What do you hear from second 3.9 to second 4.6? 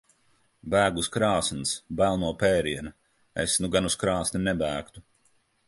uz krāsni